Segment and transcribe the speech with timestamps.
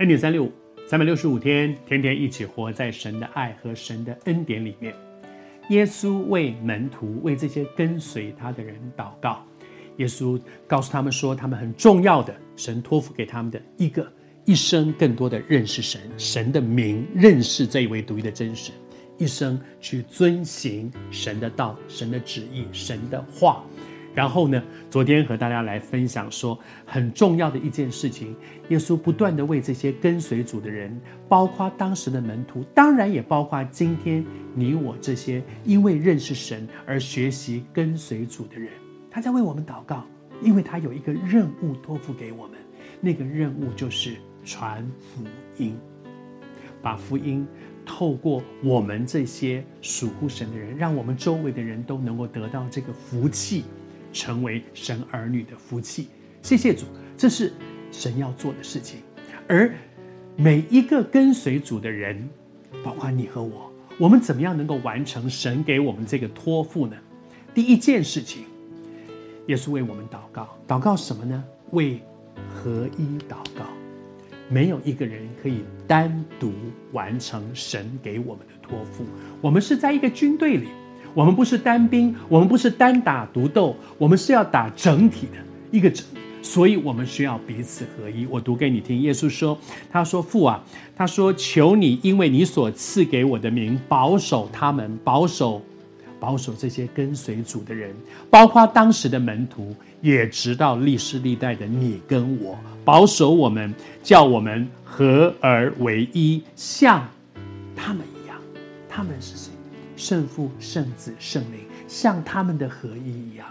[0.00, 0.52] 恩典三六五，
[0.86, 4.94] 三百六十五天，天天一起活在神的爱和神的恩典里面。
[5.68, 9.44] 耶稣为门徒、为这些跟随他的人祷告。
[9.98, 14.10] 耶稣告诉他们说，他们很重要的，神托付给他们的一个
[14.46, 18.74] 一生，更多的认识神，神的名，认识这一位独一的真神，
[19.18, 23.62] 一生去遵行神的道、神的旨意、神的话。
[24.14, 28.34] 然后呢，昨天和大家来分享说，很重要的一件事情，
[28.68, 34.24] 耶稣不断地为这些跟随主的人，包括当时的门徒，当然也包括今天
[34.54, 38.68] 你我这些因为认识神而学习跟随主的人，
[39.10, 40.04] 他在为我们祷告，
[40.42, 42.58] 因为他有一个任务托付给我们，
[43.00, 45.24] 那个任务就是传福
[45.56, 45.78] 音，
[46.82, 47.46] 把福音
[47.86, 53.64] 透过我们这些属乎神的人，让我们周围的人都能够得到这个福气。
[54.12, 56.08] 成为神儿女的福气，
[56.42, 56.84] 谢谢主，
[57.16, 57.52] 这是
[57.90, 59.00] 神要做的事情。
[59.46, 59.72] 而
[60.36, 62.28] 每一个跟随主的人，
[62.84, 66.96] 包括你和我，我们怎么样能够完成神给我们这个托付呢？
[67.54, 68.44] 第一件事情，
[69.48, 71.44] 耶稣为我们祷告，祷告什么呢？
[71.72, 72.00] 为
[72.48, 73.64] 合一祷告。
[74.48, 76.52] 没有一个人可以单独
[76.90, 79.04] 完成神给我们的托付，
[79.40, 80.68] 我们是在一个军队里。
[81.14, 85.38] 我们不是单兵，我们不是单打独斗，我们是要打整体的
[85.70, 86.06] 一个整，
[86.40, 88.26] 所以我们需要彼此合一。
[88.26, 89.58] 我读给你听，耶稣说
[89.90, 90.62] ：“他说父啊，
[90.94, 95.60] 他说求你，因为你所赐给我的名，保守他们，保守，
[96.20, 97.94] 保守这些跟随主的人，
[98.30, 107.06] 包括当时的门徒，也直到历世历代的你跟我，保守我们，叫我们合而为一，像
[107.74, 108.36] 他们一样。
[108.88, 109.49] 他们是谁？”
[110.00, 113.46] 圣父、圣子、圣灵，像他们的合一一样。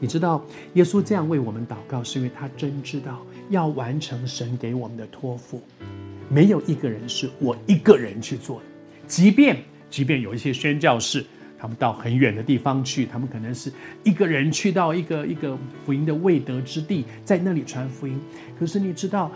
[0.00, 5.62] 你知道，耶稣这样为我们祷告，是因为他真知道要完成神给我们的托付，
[6.28, 8.66] 没有一个人是我一个人去做的。
[9.06, 11.24] 即便即便有一些宣教士，
[11.56, 15.56] 他们到很远的地方去，他们可能是一个人去到一个一个
[15.86, 18.20] 福音的未得之地，在那里传福音。
[18.58, 19.30] 可是你知道，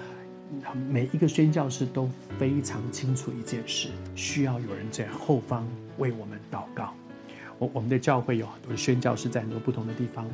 [0.88, 2.08] 每一个宣教士都
[2.38, 5.66] 非常清楚一件事：需要有人在后方。
[5.98, 6.92] 为我们祷告，
[7.58, 10.26] 我我们的教会有很多宣教士在很多不同的地方。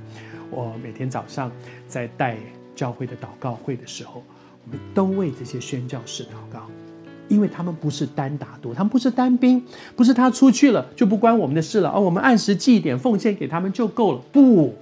[0.51, 1.53] 我每天早上
[1.87, 2.37] 在带
[2.75, 4.25] 教会的祷告会的时候，
[4.65, 6.67] 我们都为这些宣教士祷告，
[7.28, 9.65] 因为他们不是单打独，他们不是单兵，
[9.95, 14.19] 不是他出去了就不关我们的事了，而我们按时寄一点奉献给他们就够了。
[14.33, 14.75] 不，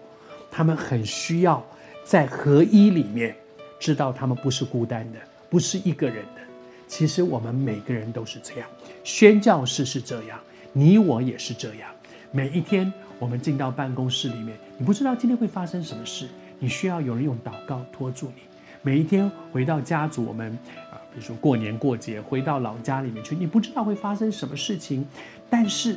[0.50, 1.62] 他们很需要
[2.04, 3.36] 在合一里面
[3.80, 5.18] 知道他们不是孤单的，
[5.48, 6.40] 不是一个人的。
[6.86, 8.68] 其实我们每个人都是这样，
[9.02, 10.38] 宣教士是这样。
[10.72, 11.90] 你我也是这样，
[12.30, 18.42] 每一天我们进到办公室里面，你不知道今天会发生什么事，你需要有人用祷告托住你。
[18.82, 20.52] 每一天回到家族，我们
[20.90, 25.06] 啊，比如说过年过节，回到老家里面去，你不知道会发生什么事情，
[25.48, 25.96] 但是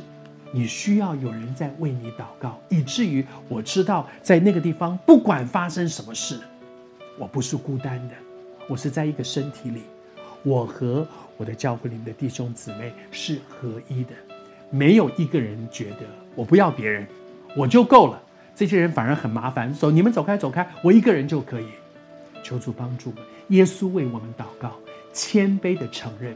[0.51, 6.39] 你需要有人在为你祷告，以至于我知道在那个地方，不管发生什么事，
[7.17, 8.15] 我不是孤单的，
[8.67, 9.83] 我是在一个身体里，
[10.43, 11.07] 我和
[11.37, 14.11] 我的教会里面的弟兄姊妹是合一的。
[14.69, 17.05] 没有一个人觉得我不要别人，
[17.55, 18.21] 我就够了。
[18.55, 21.67] 这些人反而很麻烦，走，你们走开，走开，我一个人就可以。
[22.43, 23.19] 求主帮助们。
[23.49, 24.73] 耶稣为我们祷告，
[25.11, 26.35] 谦卑地承认，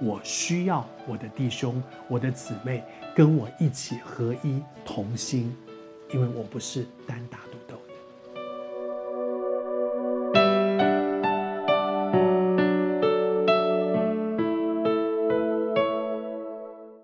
[0.00, 2.82] 我需要我的弟兄、我的姊妹
[3.14, 5.54] 跟我一起合一同心，
[6.12, 7.38] 因为我不是单打。